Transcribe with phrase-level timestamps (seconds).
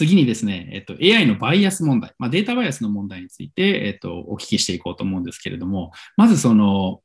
[0.00, 7.02] 次にですね、えっと、AI のバイアス問題、まあ、データバイアスの問題について、えっと、お聞きしていこうと思うんですけれども、まずその、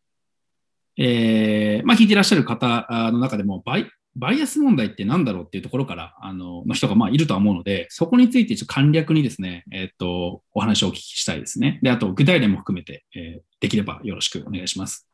[0.95, 11.81] えー、まあ、聞いていらっしゃる方の中でもバイ、バイアス問題って何だろうっていうところから、あの、の人がまあいるとは思うので、そこについてちょっと簡略にですね、えっと、お話をお聞きしたいですね。
[11.83, 15.05] で、あと、具体例も含めて、えー、できればよろしくお願いします。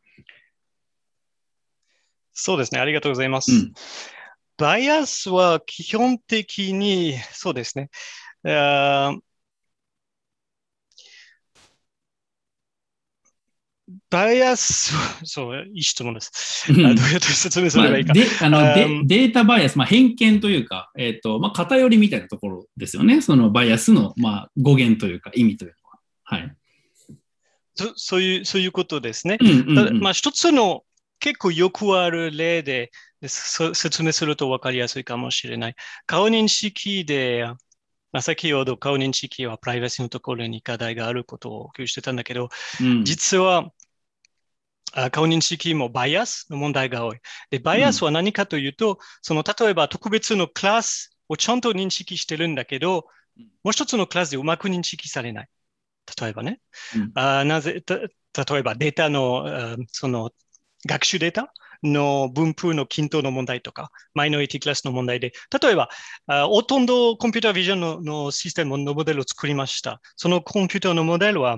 [2.32, 2.79] そうですね。
[2.79, 3.52] ありがとうございます。
[3.52, 3.73] うん、
[4.62, 7.89] バイアスは基本的に、そうですね。
[8.43, 9.18] バ
[14.32, 14.93] イアス、
[15.24, 16.71] そう、いい質問です。
[16.71, 18.14] どうやって説明すればいいか。
[18.14, 18.21] ま
[18.71, 23.21] あ、であのデータバイアス、まあ、偏見というか、えっ、ー、と、まあ、偏りみたいなところですよね。
[23.21, 26.00] そのバイアスの、まあ、語源というか、意味というのは。
[26.23, 26.56] はい。
[27.73, 29.39] そそういう、そういうことですね。
[30.00, 30.84] まあ、一つの
[31.20, 32.92] 結構よくある例で
[33.28, 35.75] 説明すると分かりやすいかもしれない。
[36.06, 37.45] 顔認識で、
[38.12, 42.50] まあ、先ほど顔認識はプライバシーのところに課題があることを共有してたんだけど、
[42.82, 43.72] うん、実は
[45.12, 47.20] 顔認識もバイアスの問題が多い。
[47.50, 53.06] で、バイアスは何かというと、うん、その例えば特別のクラスをちゃんと認識してるんだけど、
[53.64, 55.48] もう一つのクラスでうまく認識されない。
[56.20, 56.60] 例えばね。
[56.95, 60.32] うん、あなぜ例えばデータのその
[60.86, 65.90] 学習データの分布の均等の問題とか、マイノリティクラスの問題で、例えば、
[66.48, 70.02] ほとんどコンピュータービジョンののシステムのモデルを作りました。
[70.16, 71.58] そのコンピューターのモデルは、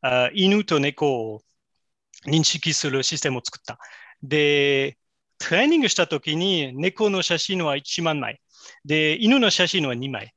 [0.00, 1.42] あ犬と猫を
[2.26, 3.78] 認識するシステムを作った。
[4.22, 4.98] で、
[5.38, 8.40] トレーニングしたときに猫の写真は1万枚。
[8.84, 10.34] で、犬の写真は2枚。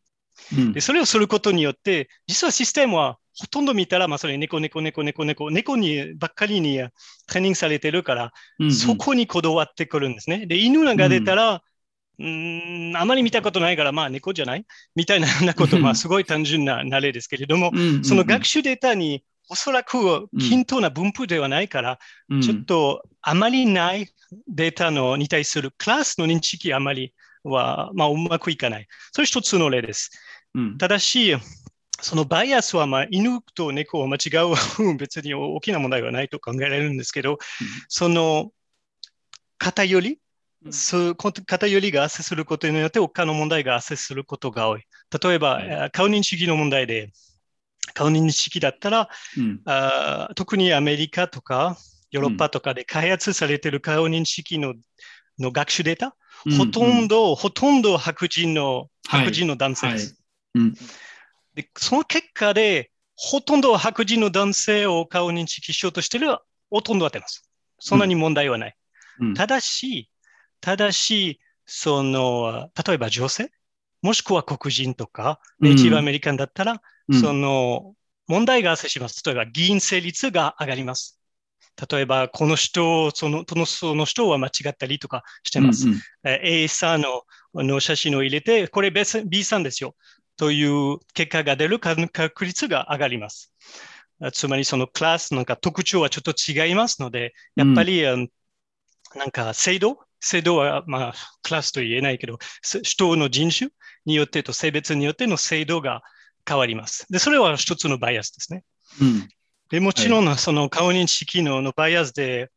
[0.57, 10.45] うん、でそれをすることによって、実はシステムはほとんど見たら、まあ、それ猫、猫、猫、猫、猫、猫にばっかりにトレーニングされてるから、うんうん、そこにこだわってくるんですね。
[10.45, 11.61] で、犬が出たら、
[12.17, 14.65] うん、ん、あまり見たことないから、まあ猫じゃない？
[14.95, 17.71] みたいなこと、まあすごい単純な例ですけれども、
[18.03, 21.99] その学習データにおそらく均等な分布ではないから、
[22.29, 24.07] うん、ちょっとあまりない
[24.47, 28.87] データのに対するクラスの認識あまりは、まあ、うまくいかない。
[29.11, 30.11] それ一つの例です。
[30.53, 31.35] うん、ただし、
[32.01, 34.97] そのバイアスはまあ犬と猫を間違う。
[34.97, 37.37] 別に大きな問題はないと考えられるんですけど、うん、
[37.87, 38.51] その
[39.57, 40.19] 偏り、
[40.65, 44.83] うん、そう偏りが発生することによって他の問題が発生することが多い。
[45.23, 47.11] 例えば、はい、顔認識の問題で、
[47.93, 51.77] 顔認識だったら、うん、あ特にアメリカとか
[52.11, 54.75] ヨーロッパとかで開発されている顔認識の
[55.37, 56.15] の学習データ、
[56.57, 60.17] ほとんど、ほとんど白人の、白人の男性です。
[60.53, 60.65] はい。
[60.65, 60.75] うん
[61.55, 67.49] で、その結果で、ほとんど白人の男性を顔認識しようとしているは、ほとんど当てます。
[67.79, 68.75] そんなに問題はない。
[69.19, 70.09] うん、ただし、
[70.59, 73.51] ただし、その、例えば女性、
[74.01, 77.95] もしくは黒人とか、ネイティブアメリカンだったら、うん、その、
[78.27, 79.23] 問題が発生します。
[79.25, 81.19] 例えば、議員成立が上がります。
[81.89, 85.87] 例えば、この人、その、そのその人は間違ったりとかしてます。
[85.87, 87.23] うんうん、A さんの
[87.53, 89.95] の写真を入れて、これ B さんですよ。
[90.37, 93.53] という結果が出る確率が上がります。
[94.33, 98.29] つまりそのクラスなんか特徴はちょっと違いますので、やっぱり、うん、
[99.15, 99.97] なんか制度？
[100.21, 101.13] 制度はまあ
[101.43, 102.39] クラスと言えないけど、
[102.81, 103.69] 人の人種
[104.05, 106.01] によってと性別によっての制度が
[106.47, 107.05] 変わります。
[107.11, 108.63] で、それは一つのバイアスですね。
[109.01, 109.27] うん、
[109.69, 112.49] でもちろん、その顔認識ののバイアスで、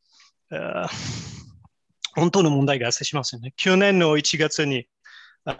[2.15, 3.53] 本当の問題が発生しますよね。
[3.57, 4.87] 去年の1月に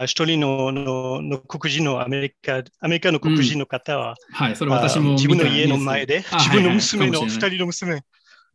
[0.05, 8.03] 一人ののの黒人のアメリカ、アメリカの黒人の方は、うん、はい、それ私も自分の家の前で、自分の娘の二人の娘、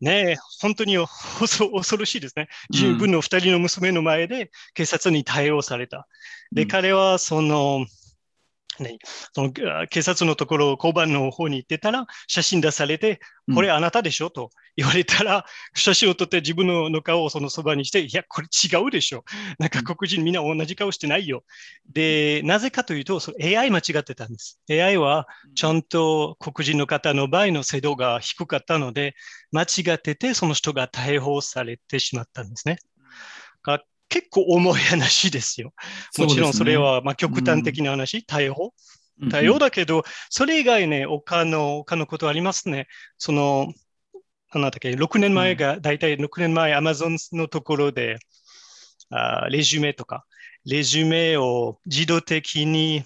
[0.00, 2.48] ね本当に恐ろしいですね。
[2.70, 6.06] 自分の二人の娘の前で警察に対応された。
[6.52, 7.86] で、うん、彼はその、
[8.80, 8.98] ね、
[9.32, 13.20] その警察のところ、交番の方に行ってたら、写真出されて、
[13.54, 19.24] これあなたでしょ、うん、と言われたら、写真を撮って自分の顔をそのそばにして、いや、これ違うでしょ。
[19.58, 21.44] なんか黒人みんな同じ顔してないよ。
[21.92, 24.60] で、なぜかというと、そ AI 間違ってたんです。
[24.70, 29.14] AI はちゃんと黒人の方の場合の精度が低かったので、
[29.52, 32.78] 間違ってて、その人が逮捕されてしまったんですね。
[34.08, 35.72] 結構重い話ですよ。
[36.18, 38.74] もちろんそれはまあ極端的な話、うん、逮捕？
[39.30, 42.88] 対応だけど、それ以外ね、他の、他のことありますね。
[43.16, 43.72] その、
[44.52, 48.18] なんだっけ、6年前が、だいたい6年前、アマゾンのところで、
[49.10, 50.24] あレジュメとか、
[50.64, 53.04] レジュメを自動的に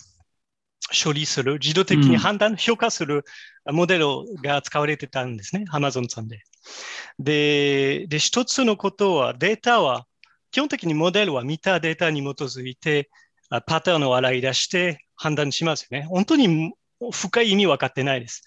[1.04, 3.24] 処理する、自動的に判断、うん、評価する
[3.66, 4.06] モデル
[4.42, 6.40] が使われてたんですね、アマゾンさんで。
[7.18, 10.06] で、で、一つのことは、データは
[10.50, 13.10] 基本的にモデルは見たデータに基づいて
[13.66, 16.04] パターンを洗い出して判断しますよね。
[16.04, 16.72] 本当に
[17.12, 18.42] 深い意味分かってないです。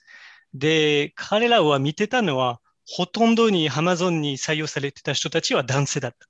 [0.53, 6.27] で、彼らは見てたのは、ほとんどに Amazon に採用されてた人たちは男性だった。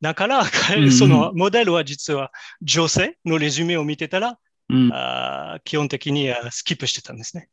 [0.00, 0.44] だから、
[0.90, 4.38] そのモデルは実は女性のレジュメを見てたら、
[4.68, 7.48] うん、あ基本的にはスキップしてたんですね。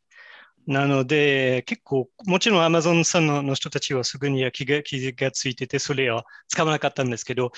[0.67, 7.51] なので、結構、もちろん Amazon さんの人たちはすぐに気が気がついてて、それは使わなかったんですけど、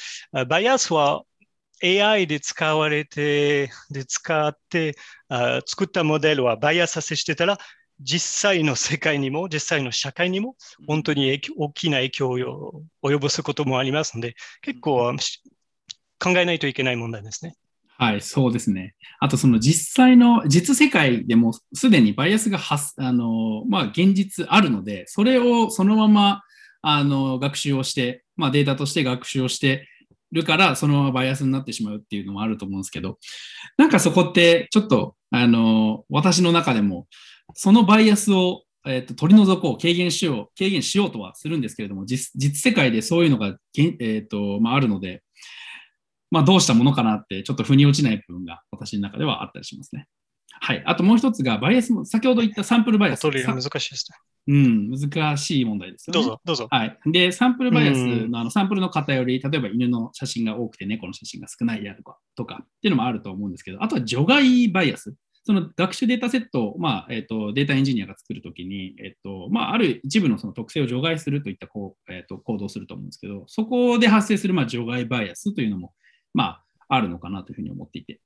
[0.47, 1.23] バイアスは
[1.83, 4.95] AI で使われて、で使って
[5.27, 7.57] あ作ったモデルはバイアスさせしてたら、
[7.99, 10.55] 実際の世界にも、実際の社会にも、
[10.87, 15.13] 本当に大きな影響を及ぼすこともありますので、結構
[16.19, 17.55] 考えないといけない問題ですね。
[18.01, 18.95] はい、そうですね。
[19.19, 26.41] あと、その実際の、実世界でもすでにバイアスが発、あの、まあ、現実あるので、それをそのまま、
[26.81, 29.87] あの、学習をして、まあ、データとして学習をして
[30.31, 33.19] るから、そのままバイアスになってしまうっていうのもあると思うんですけど、
[33.77, 37.05] なんかそこって、ちょっと、あの、私の中でも、
[37.53, 45.21] そのバイアスを、えーと、取り除こう、軽減しよう、軽減しようとはするんですけれども、実世界でそういうのが、えーとまあ、あるので、
[46.31, 50.07] まあ、どうしたものかなって、ちょっと腑に落ちない部分が私の中ではあったりしますね。
[50.59, 50.83] はい。
[50.85, 53.29] あともう一つが、バイアスも、先ほど言ったサンプルバイアス。
[53.29, 54.17] 難しいですね。
[54.47, 56.19] うん、難しい問題ですよね。
[56.19, 56.67] どうぞ、どうぞ。
[56.69, 56.97] はい。
[57.05, 65.13] で、サンプルバイアスのあのサンプルの偏り、例えば犬の写真が多くて猫の写真が少ないであるとか、とかっていうのもあると思うんですけど、あとは除外バイアス。
[65.43, 75.93] その学習データセットを、まあえーと、データエンジニアが作るときに、えーとまあ、ある一部のその特性を除外するといったこう、えーと、行動すると思うんですけど、そこで発生するまあ除外バイアスというのも、
[76.33, 78.19] まあ、あるのかなというふうに思っていて。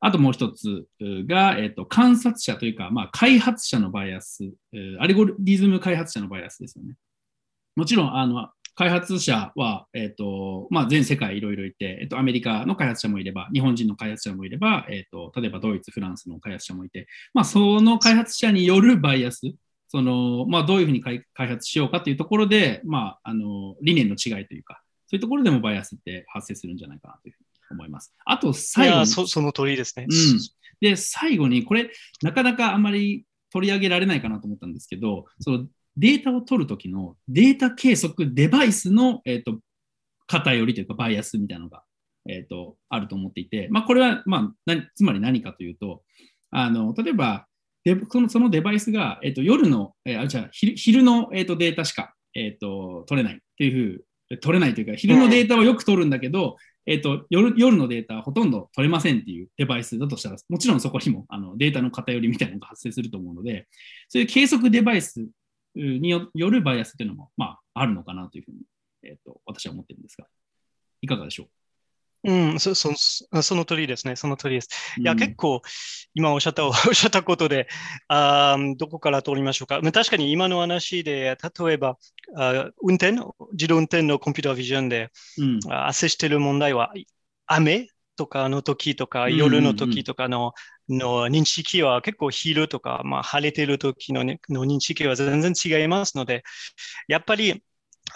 [0.00, 4.52] あともう一つが、えーと、観察者というか、まあ、開発者のバイアス、
[5.00, 6.96] アルゴリズム開発者のバイアスですよね。
[7.74, 19.40] もちろん、あの開発者は、えーとまあ、全世界いろいろいて、えーと、アメリカの開発者もいれば、日本人の開発者もいれば、えーと、例えばドイツ、フランスの開発者もいて、まあ、その開発者によるバイアス、
[19.88, 28.12] そのまあ、どういうふうに開発しようかというところで、まあ、あの理念の違いというか、そういうところでもバイアスって発生するんじゃないかなというふうに思います。
[28.24, 29.06] あと、最後に。
[29.06, 30.06] そその通りですね。
[30.08, 30.40] うん。
[30.80, 31.90] で、最後に、これ、
[32.22, 35.66] なかなかあんまり取り上げられないかなと思ったんですけど、その
[35.96, 39.58] データを取るときのデータ計測デバイスの、えーと、
[40.26, 41.82] 偏りというかバイアスみたいなのが、
[42.28, 46.02] えーと、あると思っていて、まあ、これは、まあ、つまり何かというと、
[46.50, 47.46] あの例えば
[47.84, 54.04] でそのそのデバイスが、えーと、夜の、えー、あじゃあ昼昼の、えー、とデータしか、えー、と取れないっていうふう、
[54.36, 63.66] 取れないというか、昼のデータはよく取るんだけど、えっ、ー、と夜、夜のデータはほとんど取れませんっていうデバイスだとしたら、もちろんそこにもあのデータの偏りみたいなのが発生すると思うので、
[64.08, 65.26] そういう計測デバイス
[65.74, 68.58] によるバイアスっていうのも、まあ、あるのかなというふうに、
[69.02, 70.26] えーと、私は思ってるんですが、
[71.00, 71.46] いかがでしょう？
[72.24, 72.90] うん、そそ
[73.42, 74.68] その通りですね、その通りです。
[74.98, 75.60] いや、うん、結構、
[76.14, 77.68] 今おっしゃった おっしゃったことで
[78.08, 79.80] あ、どこから通りましょうか。
[79.80, 81.98] 確かに今の話で、例えば、
[82.36, 83.12] あ運転、
[83.52, 86.92] 自動運転のコンピュータービジョンで、うん、している問題は、
[87.46, 90.54] 雨とかの時とか、夜の時とかの
[90.88, 96.42] の認識は結構昼とか、まあ、晴れてる時の,、ね、の認識は全然違いますので、
[97.08, 97.62] やっぱり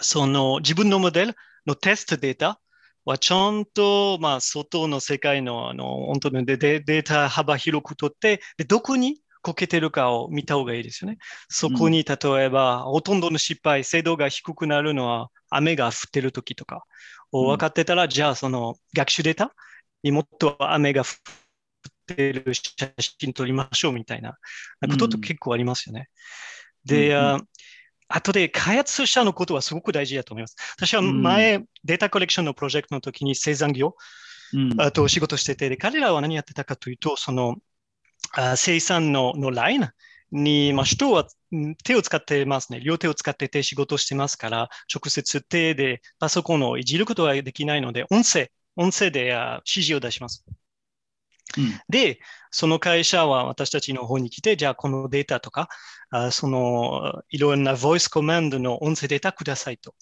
[0.01, 1.35] その自分のモデル
[1.65, 2.59] のテストデータ
[3.05, 11.17] はちゃんと、まあ、外の世界のあの本当にデデータ幅広く取ってで、どこにこけてるかを見た方がいいですよね。
[11.47, 16.83] そこに例えば、ほとんどの失敗、精度が低くなるのは雨が降ってる時とか。
[17.31, 19.53] を分かってたら、じゃあその学習データ
[20.03, 21.05] にもっと雨が降っ
[22.07, 24.37] てる写真撮りましょうみたいな。
[24.81, 26.09] ことって結構ありますよね。
[26.89, 27.47] うん、で、うん、
[28.09, 30.55] あとで開発者のことはすごく大事だと思います。
[30.75, 33.95] 私は前、うん、データコレクションのプロジェクトの時に生産業、
[34.77, 37.57] あと仕事してて、で彼らは何やってたかというと、その
[38.33, 39.87] あ生産ののライン
[40.31, 41.27] に、まあ、人は
[41.83, 42.79] 手を使ってますね。
[42.79, 49.35] 両手を使って手仕事してますから、直接手でパソコンをいじることはできないので、音声、音声で
[49.65, 50.43] 指示を出します。
[51.59, 52.19] うん、で、
[52.51, 55.69] その会社は私たちの方に来て、じゃあこのデータとか、
[56.09, 59.93] あそのいろんなボイスコマンドの音声データくださいと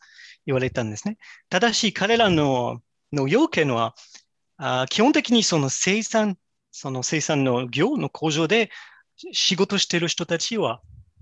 [0.46, 1.18] 言われたんですね。
[1.50, 3.96] ただし彼らのの要件は、
[4.58, 6.38] あ基本的にその生産、
[6.72, 8.70] その生産の業の工場で
[9.34, 10.82] 仕事している人たちは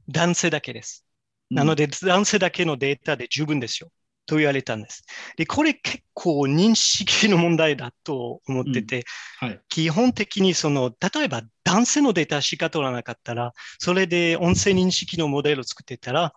[0.10, 1.06] 男性だけです。
[1.50, 3.90] なので、男性だけのデータで十分ですよ。
[4.26, 5.06] と言われたんです。
[5.38, 9.06] で、これ結構認識の問題だと思ってて、
[9.42, 16.34] うんはい、基本的にその、例えば男性のデータしか取らなかったら、それで音声認識のモデルを作ってたら、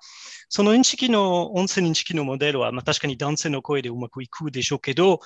[0.49, 5.21] その認識の、音声認識のモデルは、まあ、確かに男性の声でうまくいくでしょうけど、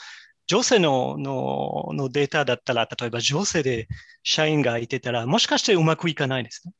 [0.46, 3.88] 女性のののデータだったら、例えば女性で
[4.22, 6.74] 社員がいてたら、もしかしてうまくいかないですね。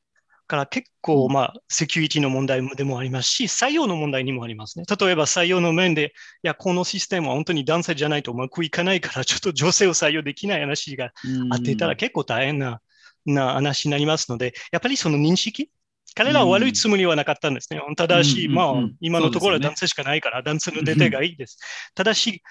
[0.53, 4.85] から結構、まあ、セキュリティの問題でもありますし、採用の問題にもありますね。
[5.01, 11.11] 例えば採用の面で、いや、このシステムは本当に男性じゃないとうまくいかないから、 ちょっと女性を採用できない話が
[11.51, 12.83] あってたら結構大変な
[13.25, 15.71] な話になりますので、やっぱりその認識？
[16.15, 17.81] 彼らは悪いつもりはなかったんですね。
[17.97, 21.57] ただし、まあ、今のところは男性しかないから、男性の出てがいいです。
[21.95, 22.43] ただし、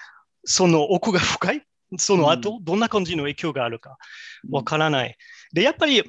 [0.44, 1.62] その奥が深い、
[1.96, 3.98] その後、どんな感じの影響があるか？
[4.50, 5.16] わからない。
[5.52, 6.02] で、やっぱり、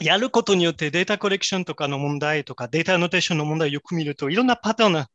[0.00, 5.08] やることによってデータコレクションとかの問題とかデータアノテーションの問題をよく見るといろんなパターンが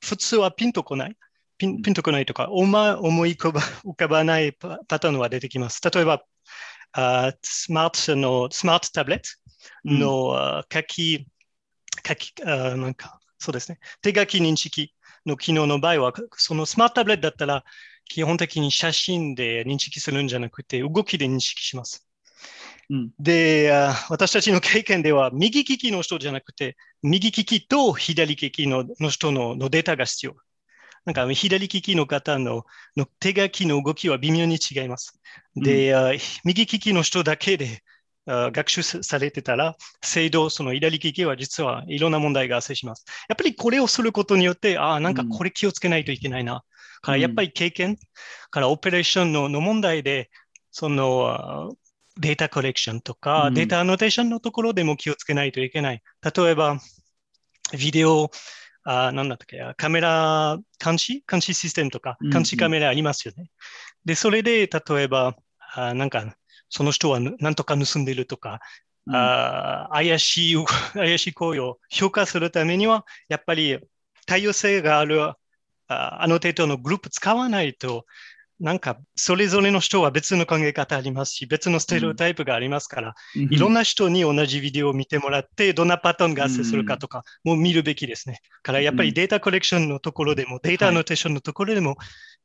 [0.00, 1.16] 普通はピンとこない。
[1.58, 5.80] ピンピンとこないとか、思い浮かばないパターンは出てきます。
[5.82, 6.22] 例えば、
[6.92, 9.28] あスマートの、スマートタブレット
[9.84, 11.26] の、書き、
[12.06, 13.80] 書き、あなんか、そうですね。
[14.02, 14.94] 手書き認識
[15.26, 17.64] の機能の場合は、そのスマートタブレットだったら、
[18.04, 22.06] 基本的に写真で認識するんじゃなくて、動きで認識します。
[22.90, 23.70] うん、で、
[24.08, 30.36] 私たちの経験では、右利きの人じゃなくて、右利きと左利きのの人ののデータが必要。
[31.04, 32.64] なんか左利きの方の
[32.96, 35.18] の手書きの動きは微妙に違います。
[35.54, 37.82] で、うん、右利きの人だけで
[38.26, 43.04] 学習されてたら、制度、その左利きは実はいろんな問題が発生します。
[43.28, 46.54] やっぱりこれをすることによって、ああ、なんかこれ気をつけないといけないな。
[46.54, 46.60] うん、
[47.00, 47.96] からやっぱり経験、
[48.50, 50.30] からオペレーションのの問題で、
[50.70, 51.74] その
[52.18, 56.02] データコレクションとか、うん、データアノテーションのところでも気をつけないといけない。
[56.36, 56.78] 例えば、
[57.78, 58.30] ビデオ、
[58.84, 61.22] あなんだったっけ、カメラ監視？
[61.30, 63.36] 監視システムとか、監視カメラありますよね。
[63.38, 63.48] うんうん、
[64.04, 65.36] で、それで、例えば、
[65.74, 66.34] あなんか、
[66.70, 68.60] その人は何とか盗んでいるとか、
[69.06, 73.78] うん、あ怪しい、 怪しい行為を評価するためには、やっぱり
[74.26, 75.36] 多様性があるあ
[75.88, 78.04] あの程度のグループ使わないと、
[78.60, 88.40] なんか、それぞれの人は別の考え方ありますし、別のステレオタイプがありますから、うん、いろんな人に同じビデオを見てもらって、どんなパターンが発生するかとかも見るべきですね。
[88.62, 91.96] からやっぱりデータコレクションのところでも、データノテーションのところでも、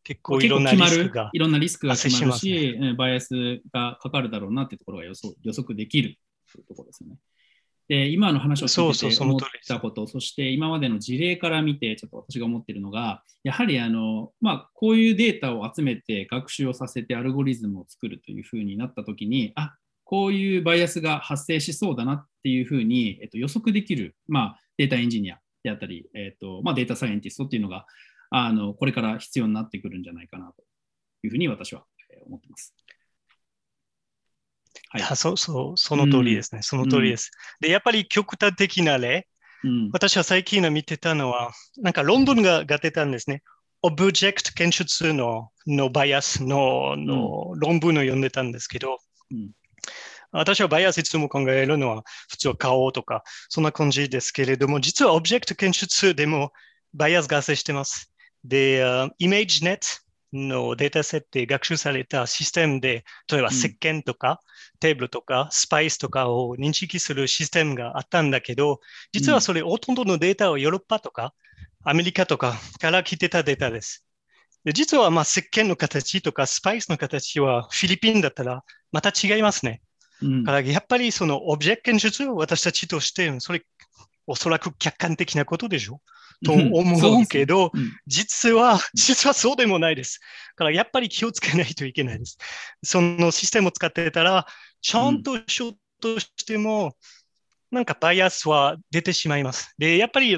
[0.03, 5.13] 結構いろんなリスクが、いろんなリスクが決まるし、バイアスがかかるだろうなってところが予
[5.53, 6.17] 測できる
[6.51, 7.15] というところですね。
[7.89, 19.75] で今の話を聞いてて思ったこと、そして今までの事例から見て、ちょっと私が思っているのが、やはりあの、まあ、こういうデータを集めて学習をさせてアルゴリズムを作るというふうになったときに、あ
[20.05, 27.85] こういうバイアスが発生しそうだなっていうふうに、えっと、予測できる、まあ、データエンジニアであったり、えっとまあ、データサイエンティストっていうのが
[28.29, 30.63] あのこれから必要になってくるんじゃないかなと
[31.23, 31.83] いうふうに私は
[32.27, 32.75] 思ってます。
[35.01, 36.57] はい、そうそう、その通りですね。
[36.57, 37.31] うん、その通りです。
[37.59, 39.27] で、やっぱり極端的な例、
[39.63, 43.41] うん、私は最近の見てたのは、なんか論文がが出たんですね。
[43.81, 48.99] オブジェクト検出ののバイアスのの論文を読んでたんですけど、
[49.31, 49.51] うん、
[50.31, 56.51] 私はバイアスいつも考えるのは普通は顔とか、そんな感じですけれども、実はオブジェクト検出でも
[56.93, 58.11] バイアスが発生してます。
[58.43, 59.79] で、uh, ImageNet
[60.33, 64.41] のデータセットで学習されたシステムで、例えば石鹸とか、
[64.73, 68.79] うん、テーブルとか、スパイスとかを認識するシステムがあったんだけど、
[69.11, 71.33] 実はそれ、ほとんどのデータはヨーロッパとか、
[71.85, 74.05] アメリカとかから来てたデータです。
[74.63, 79.81] で実はまあ石鹸の形とかスパイスの形はフィリピンだったらまた違いますね。
[80.21, 83.63] うん、からやっぱりそのオブジェクト検出は私たちとしてそれ
[84.25, 85.99] おそらく客観的なことでしょ
[86.43, 90.19] と思うけど、うん、実は、実はそうでもないです。
[90.55, 92.37] だからやっぱり気をつけないといけないです。
[92.83, 94.45] そのシステムを使ってたら、
[94.81, 96.95] ちゃんとしようとしても、
[97.71, 99.73] なんかバイアスは出てしまいます。
[99.77, 100.37] で、やっぱり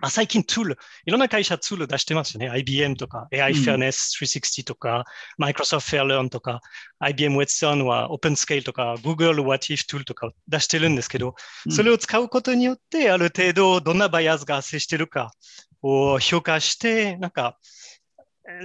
[0.00, 2.48] あ最近ツール、いろんな会社ツール出してますよね。
[2.48, 5.04] IBM とか、AI Fairness 360とか、
[5.38, 6.60] うん、Microsoft Fairlearn とか、
[6.98, 11.34] IBM Watson は OpenScale とか、Google What If トゥールとか出してるんですけど、
[11.70, 15.32] それを使うことによって、ある程度どんなバイアスが発生してるか
[15.82, 17.58] を評価して、なんか、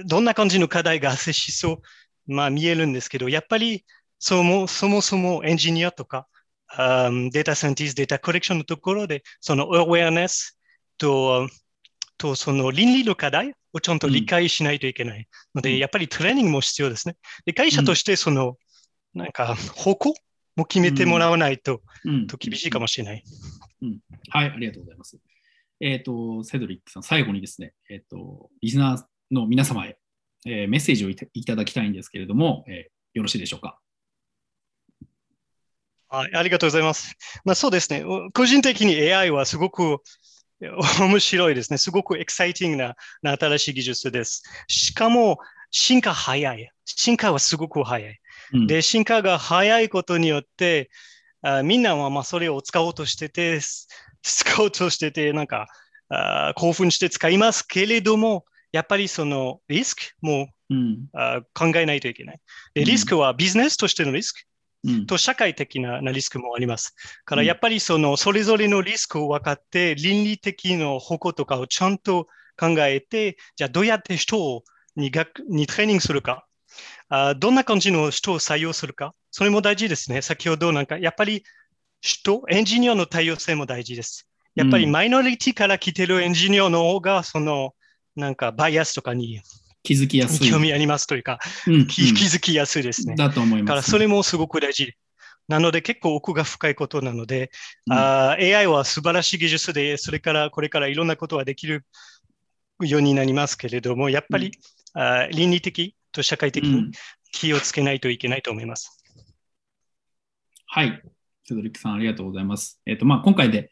[0.06, 1.80] どんな感じの課題が発生しそ
[2.26, 3.84] う、まあ見えるんですけど、やっぱり
[4.18, 6.26] そもそもそもエンジニアとか、
[6.76, 10.55] um, データサンティスト、データコレクションのところで、その awareness
[10.98, 11.48] と、
[12.18, 17.16] とその倫理の課題をちゃんと理解しないといけないので、うん、やっぱりトレーニングも必要ですね。
[17.44, 18.56] で会社としてその、
[19.14, 20.14] うん、なんか方向
[20.56, 21.82] も決めてもらわないと,、
[22.28, 23.22] と厳しいかもしれない、
[24.30, 25.18] はい、ありがとうございます。
[25.80, 29.98] えっ、ー、と、セドリックさん、最後にですね、えっ、ー、と、リスナーの皆様へ、
[30.46, 33.78] えー、メッセージをいただきたいんですけれども、えよろしいでしょうか？
[36.08, 37.14] はい、ありがとうございます。
[37.44, 38.04] まあ、そうですね。
[38.32, 39.98] 個人的に AI はすごく
[41.00, 41.78] 面白いですね。
[41.78, 44.42] すごくエキサイティングなな新しい技術です。
[44.68, 45.38] しかも、
[45.70, 46.70] 進化早い。
[46.84, 48.18] 進化はすごく早い。
[48.52, 50.90] うん、で、進化が早いことによって、
[51.42, 53.60] あみんなはまあそれを使おうとしてて、
[54.22, 55.68] 使おうとしてて、なんか
[56.08, 62.40] あ興奮して使いますけれども、やっぱりそのリスクも、うん、あ考えないといけない。
[62.74, 64.40] で、リスクはビジネスとしてのリスク。
[65.06, 66.94] と社会的なリスクもあります。
[67.24, 72.26] からやっぱりそのそれぞれのリスクを分かって倫理的な方向とかをちゃんと
[72.58, 74.62] 考えて、じゃあどうやって人
[74.96, 76.46] に学にトレーニングするか
[77.08, 80.22] あ、どんな感じの人を採用するか、それも大事ですね。
[80.22, 81.44] 先ほどなんかやっぱり
[82.00, 84.28] 人、エンジニアの多様性も大事です。
[84.54, 87.74] やっぱりマイノリティから来てるエンジニアの方が、その
[88.14, 89.40] なんかバイアスとかに
[89.86, 90.50] 気づきやすい。
[90.50, 91.38] 興味ありますというか、
[91.68, 93.14] うんうん、気づきやすいですね。
[93.14, 93.68] だと思います、ね。
[93.68, 94.94] からそれもすごく大事。
[95.46, 97.52] なので結構奥が深いことなので、
[97.86, 101.84] うん、あ AI は素晴らしい技術で、それからこれからいろんなことができる
[102.80, 104.50] ようになりますけれども、やっぱり、
[104.94, 106.90] うん、あ倫理的と社会的に
[107.30, 109.00] 気をつけないといけないと思います。
[109.14, 109.22] うん、
[110.66, 111.00] はい。
[111.44, 112.80] セドリックさん、ありがとうございます。
[112.86, 113.70] えっ、ー、と、まあ、今回で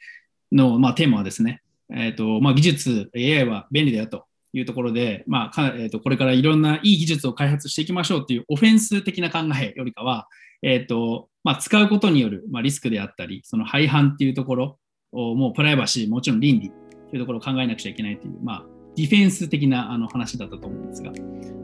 [0.52, 1.60] の、まあ、テーマはですね、
[1.92, 10.28] えっ、ー、と、まあ、技術、AI は便利だよというところで、まあかえーと、これからいろんないい技術を開発していきましょうというオフェンス的な考えよりかは、
[10.62, 14.78] えーとまあ、使うことによる、まあ、リスクであったり、その廃反っていうところ
[15.12, 16.70] を、もうプライバシー、もちろん倫理
[17.10, 18.64] というところを考えなくちゃいけないという、まあ、
[18.96, 21.12] ディフェンス的なあの話だったと思うんですが、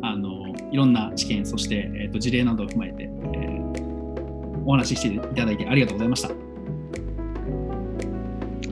[0.02, 6.30] あのいろんな知見、そして、えーと、事例などを踏まえて、えー、お話ししていただいてありがとうございました。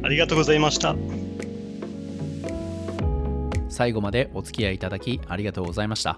[0.02, 1.17] ありがとうございました。
[3.78, 6.16] 最後までお付き合いいただきありがとうございました。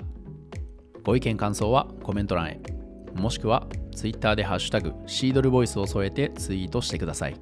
[1.02, 2.58] ご意見感想はコメント欄へ、
[3.14, 7.36] もしくは Twitter でハッシュタグシードルボイスを添えてツイートしてください。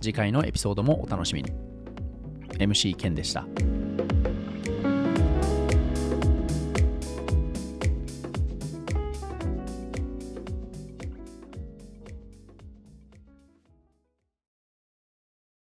[0.00, 1.52] 次回のエピソードもお楽しみに。
[2.58, 3.44] MC ケンでした。